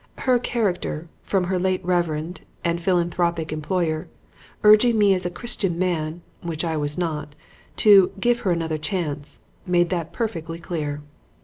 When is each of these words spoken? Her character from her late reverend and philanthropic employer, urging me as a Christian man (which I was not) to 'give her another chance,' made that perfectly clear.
Her 0.17 0.39
character 0.39 1.09
from 1.21 1.43
her 1.43 1.59
late 1.59 1.85
reverend 1.85 2.41
and 2.65 2.81
philanthropic 2.81 3.51
employer, 3.53 4.07
urging 4.63 4.97
me 4.97 5.13
as 5.13 5.27
a 5.27 5.29
Christian 5.29 5.77
man 5.77 6.23
(which 6.41 6.65
I 6.65 6.75
was 6.75 6.97
not) 6.97 7.35
to 7.75 8.11
'give 8.19 8.39
her 8.39 8.51
another 8.51 8.79
chance,' 8.79 9.41
made 9.67 9.91
that 9.91 10.11
perfectly 10.11 10.57
clear. 10.57 11.03